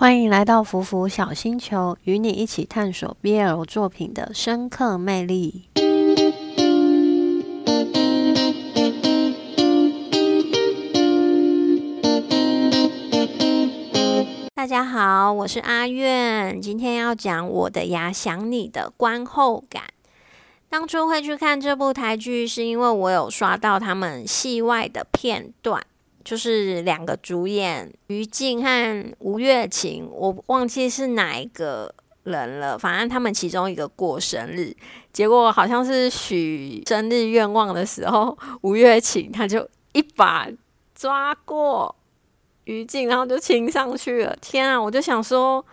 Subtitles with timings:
[0.00, 5.64] 欢迎来到福福小星球，与你一起探索 BL 作品的深刻魅力。
[14.54, 19.82] 大家好，我是阿苑，今天要讲我的牙想你的观后感。
[20.68, 25.84] 当初会去看这部台剧，是因为我有刷到他们戏外的片段。
[26.28, 31.90] 就是两个主演于静和吴月琴，我忘记是哪一个
[32.24, 32.78] 人了。
[32.78, 34.76] 反正他们其中一个过生日，
[35.10, 40.46] 结果好像是许生日愿望的时候，吴月琴他就一把
[40.94, 41.96] 抓过
[42.64, 44.36] 于静，然后就亲上去了。
[44.42, 44.78] 天啊！
[44.78, 45.64] 我就想说，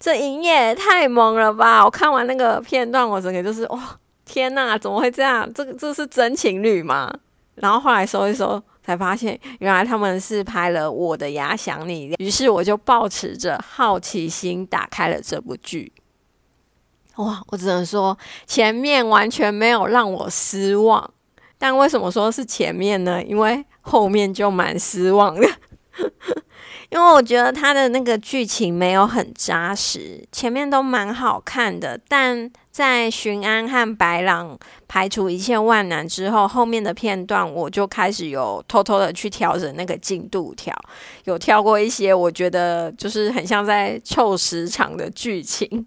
[0.00, 1.84] 这营业太猛了吧！
[1.84, 5.48] 我看完那个片段，我整个就是哇，天哪，怎么会这样？
[5.54, 7.08] 这个这是真情侣吗？
[7.54, 8.60] 然后后来搜一搜。
[8.84, 15.92] 才发现，原来他们是拍了《我的牙想你》，于是我就抱持着好奇心打开了这部剧。
[17.16, 21.08] 哇，我只能说前面完全没有让我失望，
[21.56, 23.22] 但为什么说是前面呢？
[23.22, 25.48] 因为后面就蛮失望的。
[26.90, 40.74] 因为我觉得他的那个剧情没有很扎实，前面都蛮好看的，但在巡安和白狼排除一切万难之后，后面的片段我就开始有偷偷的去调整那个进度条，
[41.24, 45.86] 有跳过一些我觉得就是很像在凑时长的剧情。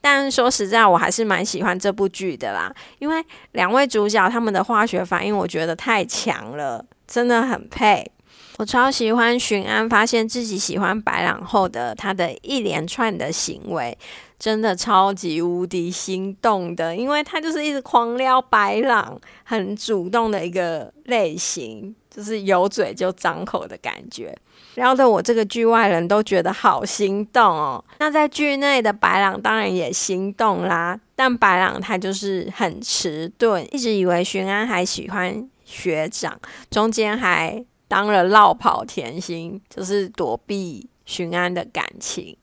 [0.00, 8.10] 但说实在，我还是蛮喜欢这部剧的啦，因为两位主角他们的化学反应，我觉得太强了，真的很配。
[8.58, 13.96] 我超喜欢巡安发现自己喜欢白朗后的他的一连串的行为，
[14.38, 24.36] 真的超级无敌心动的，因为他就是一直狂撩白朗，很主动的一个类型，就是有嘴就张口的感觉，
[24.74, 27.82] 撩得我这个剧外人都觉得好心动哦。
[27.98, 36.38] 那在剧内的白朗当然也心动啦，但白朗他就是很迟钝，一直以为巡安还喜欢学长，
[36.70, 37.64] 中间还。
[37.92, 42.34] 当了绕跑甜心，就是躲避巡安的感情，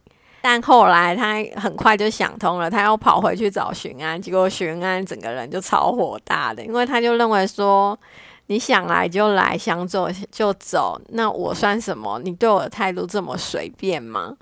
[0.43, 7.99] 但后来他很快就想通了，他又跑回去找巡安，结果巡安整个人就超火大的，因为他就认为说，
[8.45, 12.19] 你想来就来，想走就走，那我算什么？
[12.23, 14.37] 你对我的态度这么随便吗？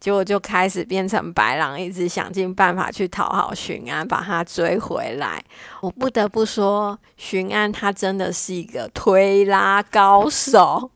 [0.00, 5.42] 结果就开始变成白狼，一直想尽办法去讨好巡安，把他追回来。
[5.80, 10.90] 我不得不说，巡安他真的是一个推拉高手，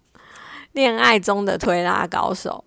[0.73, 2.65] 恋爱中的推拉高手。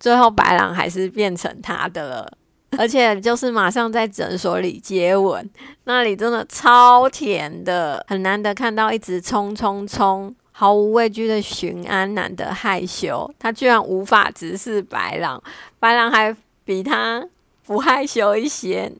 [0.00, 2.32] 最后白狼还是变成他的了，
[2.78, 5.50] 而且就是马上在诊所里接吻，
[5.84, 10.34] 那里真的超甜的，很难得看到一直冲冲冲。
[10.58, 15.42] 毫无畏惧的巡安难得害羞，他居然无法直视白狼，
[15.78, 16.34] 白狼还
[16.64, 17.22] 比他
[17.66, 18.90] 不害羞一些。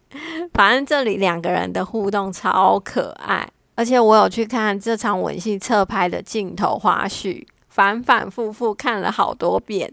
[0.52, 9.90] 反正这里两个人的互动超可爱，而且我有去看这场吻戏侧拍的镜头花絮，反反复复看了好多遍。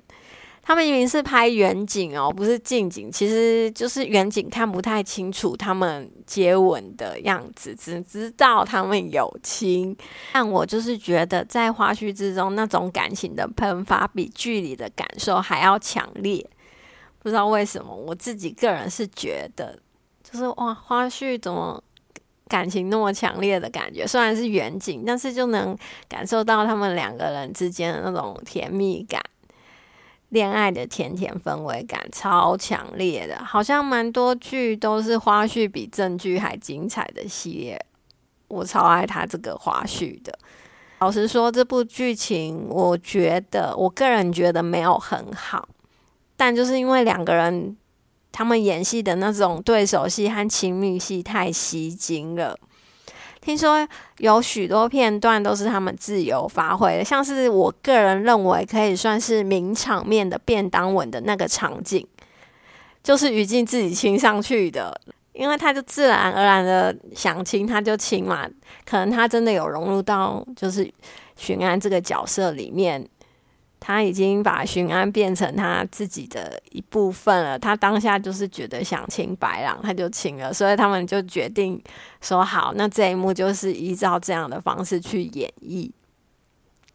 [0.65, 9.95] 他们明明是拍远景哦，不是近景，其实就是远景看不太清楚他们接吻的样子，只知道他们有亲。
[10.31, 16.49] 但我就是觉得在花絮之中那种感情的喷发，比剧里的感受还要强烈。
[17.19, 19.77] 不知道为什么，我自己个人是觉得，
[20.23, 21.83] 就是哇，花絮怎么
[22.47, 24.07] 感情那么强烈的感觉？
[24.07, 29.21] 虽然是远景，但是就能感受到他们两个人之间的那种甜蜜感。
[30.33, 37.85] 恋爱的甜甜氛围感超强烈的，好像蛮多剧都是花絮比正剧还精彩的系列，
[38.47, 40.35] 我超爱他这个花絮的。
[40.97, 45.69] 老实说，这部剧情我觉得我个人觉得没有很好，
[46.35, 47.77] 但就是因为两个人
[48.31, 52.57] 他们演戏的那种对手戏和亲密戏太吸睛了。
[53.43, 53.85] 听说
[54.19, 62.07] 有许多片段都是他们自由发挥的，像是我个人认为可以算是名场面的便当吻的那个场景，
[63.03, 64.97] 就是于静自己亲上去的，
[65.33, 68.47] 因为他就自然而然的想亲他就亲嘛，
[68.85, 70.89] 可能他真的有融入到就是
[71.35, 73.05] 巡安这个角色里面。
[73.85, 77.59] 他已经把巡安变成他自己的一部分了。
[77.59, 80.53] 他当下就是觉得想亲白狼，他就亲了。
[80.53, 81.83] 所以他们就决定
[82.21, 85.91] 说好，那这一幕就是依照这样的方式去演绎。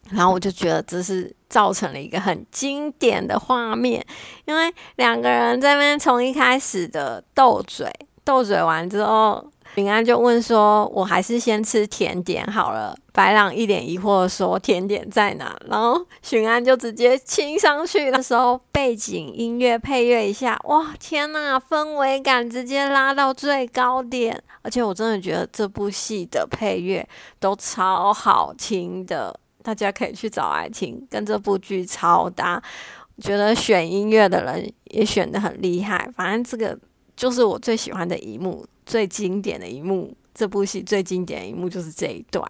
[0.09, 4.03] 然后我就觉得这是造成了一个很经典的画面，
[4.45, 7.87] 因为两个人这边从一开始的斗嘴，
[8.23, 18.09] 斗嘴完之后，平安就问说：“我还是先吃甜点好了。”白朗一脸疑惑说：“甜点在哪？”然后许安就直接亲上去。
[18.11, 24.41] 那时候背景音乐配乐一下，哇，天呐，氛围感直接拉到最高点。
[24.61, 27.05] 而且我真的觉得这部戏的配乐
[27.41, 32.63] 都超好听的，大家可以去找来听，跟这部剧超搭。
[33.17, 36.09] 我觉得选音乐的人也选的很厉害。
[36.15, 36.79] 反正这个
[37.17, 40.15] 就是我最喜欢的一幕，最经典的一幕。
[40.33, 42.49] 这部戏最经典的一幕就是这一段。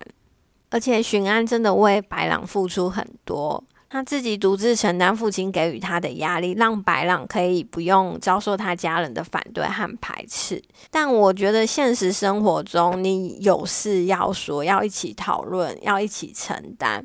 [0.70, 10.62] 而且巡安真的为白朗付出很多，他自己独自承担父亲给予他的压力，让白朗可以不用遭受他家人的反对和排斥。
[10.92, 17.04] 但我觉得现实生活中，你有事要说，要一起讨论，要一起承担，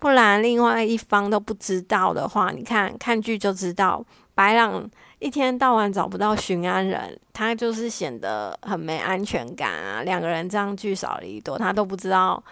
[0.00, 4.04] 不然另外一方都不知道的话，你看看剧就知道，
[4.34, 4.90] 白朗
[5.20, 10.02] 一天到晚找不到巡安人，他就是显得很没安全感啊。
[10.02, 12.42] 两个人这样聚少离多，他都不知道。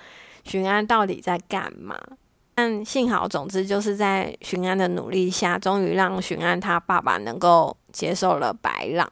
[0.46, 1.98] 巡安到底在干嘛？
[2.54, 9.06] 但幸好，总之就是在巡安的努力下，终于让巡安他爸爸能够接受了白朗，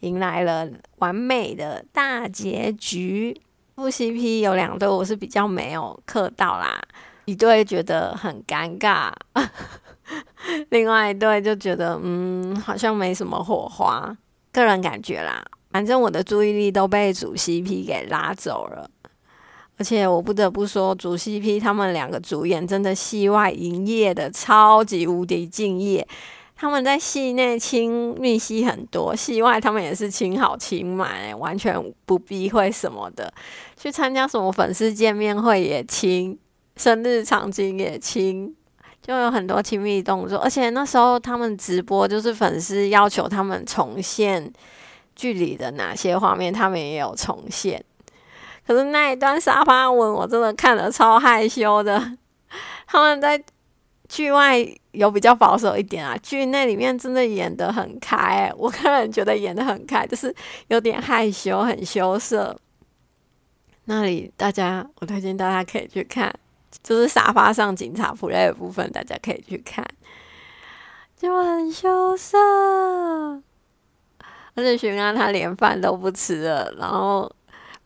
[0.00, 0.68] 迎来了
[0.98, 3.40] 完美的大结局。
[3.76, 6.82] 副 CP 有两对，我是比较没有磕到啦，
[7.26, 9.12] 一对觉得很尴尬，
[10.70, 14.16] 另外一对就觉得嗯，好像没什么火花。
[14.52, 18.90] 个人感觉啦，反正我的注意力都被主 CP 给拉走了。
[19.78, 26.06] 而且我不得不说，主 CP 他们两个主演真的戏外营业的超级无敌敬业。
[26.58, 33.30] 他们在戏内亲密戏很多，戏外他们也是亲好亲满，完全不避讳什么的。
[33.76, 36.38] 去参加什么粉丝见面会也亲，
[36.78, 38.56] 生日场景也亲，
[39.02, 40.38] 就有很多亲密动作。
[40.38, 44.50] 而且那时候他们直播，就是粉丝要求他们重现
[45.14, 47.84] 剧里的哪些画面，他们也有重现。
[48.66, 52.16] 可是那一段沙发吻，我真的看了超害羞的。
[52.86, 53.40] 他们在
[54.08, 54.58] 剧外
[54.92, 60.34] 有比较保守一点啊，剧内里面真的演的很开，我个人觉得演的很开，就是
[60.68, 62.58] 有点害羞，很羞涩。
[63.84, 66.32] 那里大家，我推荐大家可以去看，
[66.82, 69.86] 就是沙发上警察 play 的部分，大家可以去看，
[71.16, 72.36] 就很羞涩。
[74.54, 77.30] 而且徐安他连饭都不吃了，然后。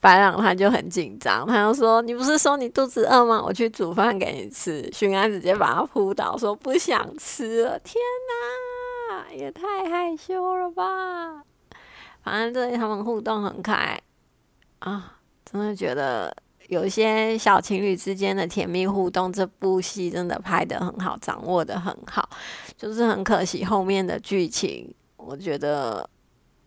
[0.01, 3.43] 白朗他就很紧张，他就说：“你不是说你肚子饿吗？
[3.45, 8.03] 我去煮饭给你吃。”巡安直接把他扑倒，说：“不想吃了。”天
[9.11, 11.43] 哪，也太害羞了吧！
[12.25, 14.01] 反正这里他们互动很可爱
[14.79, 16.35] 啊，真的觉得
[16.69, 22.27] 有些小情侣之间的甜蜜互动，这部戏真的拍的很好，掌握的很好，
[22.75, 26.09] 就是很可惜后面的剧情，我觉得。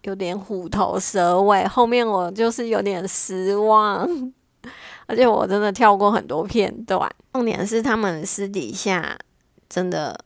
[0.04, 4.08] 有点虎头蛇尾，后面我就是有点失望，
[5.08, 7.10] 而且我真的跳过很多片段。
[7.34, 9.18] 重点是他们私底下
[9.70, 10.18] 真的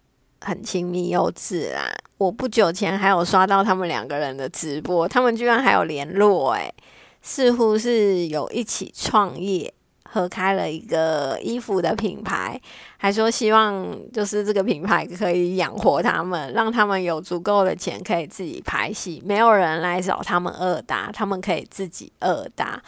[0.41, 1.85] 很亲密又自然。
[2.17, 6.73] 我不久前还有刷到他们两个人的直播，他们居然还有联络，诶，
[7.21, 9.71] 似乎是有一起创业。
[10.09, 12.59] 合开了一个衣服的品牌，
[12.97, 22.81] 还说希望就是这个品牌可以养活他们，让他们有足够的钱可以自己拍戏，没有人来找他们二搭，他们可以自己二搭。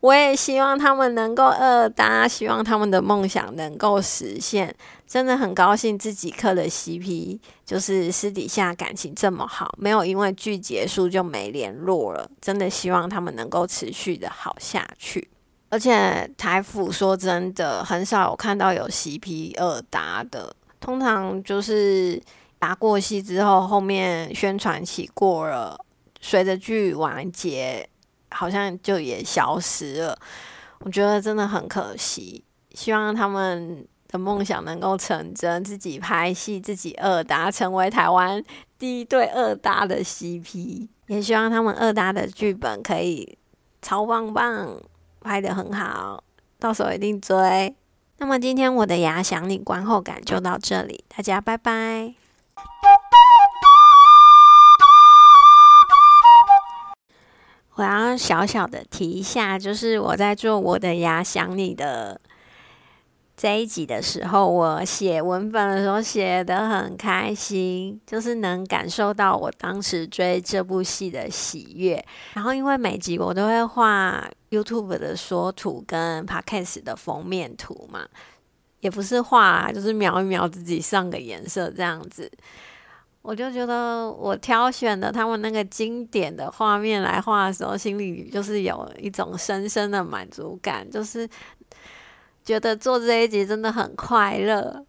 [0.00, 4.74] 我也希望他们能够二搭，希望他们的梦想能够实现。
[5.06, 12.28] 真的很高兴自己磕的 CP，就是私底下感情这么好，没有因为剧结束就没联络了。
[12.40, 15.28] 真的希望他们能够持续的好下去。
[15.68, 22.22] 而且台府说真的很少有看到有 CP 二搭的，通常就是
[22.58, 25.76] 打过戏之后，后面宣传期过了，
[26.20, 27.88] 随着剧完结，
[28.30, 30.16] 好像就也消失了。
[30.80, 32.44] 我觉得真的很可惜，
[32.74, 38.42] 希望他们的梦想能够成真，自己拍戏，自己二搭，成为台湾
[38.78, 40.88] 第一对二搭的 CP。
[41.08, 43.36] 也希望他们二搭的剧本可以
[43.82, 44.80] 超棒棒。
[45.24, 46.22] 拍的很好，
[46.58, 47.74] 到时候一定追。
[48.18, 52.14] 那么今天我的牙想你观后感就到这里，大家拜拜。
[57.76, 62.20] 我要小小的提一下，就是我在做我的牙想你的。
[63.36, 72.02] 这一集的时候，我写文本的时候写的很开心，就是能感受到我当时追这部戏的喜悦。
[72.34, 78.06] 然后，因为每集我都会画 YouTube 的说图跟 Podcast 的封面图嘛，
[78.78, 82.30] 也不是画，就是描一描自己上个颜色这样子。
[83.20, 91.28] 我就觉得我挑选的他们那个经典的画面来画的时候，心里就是有一种深深的满足感，就是。
[92.44, 94.84] 觉得做这一集真的很快乐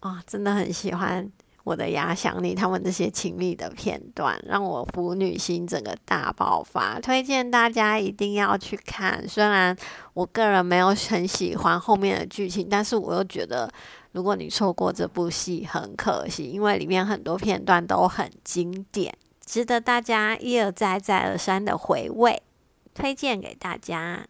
[0.00, 1.30] 啊，真的很喜欢。
[1.62, 9.28] 我的牙想你，他们这些亲密的片段，让我腐女心整个大爆发，推荐大家一定要去看。
[9.28, 9.76] 虽然
[10.14, 13.70] 我个人没有很喜欢后面的剧情，但是我又觉得，
[14.12, 22.42] 如果你错过这部戏，很可惜，因为里面很多片段都很经典，值得大家一而再、再而三的回味，
[22.94, 24.24] 推荐给大家。